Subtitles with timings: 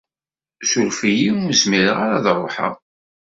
[0.69, 2.73] Suref-iyi ur zmireɣ ara ad ruḥeɣ.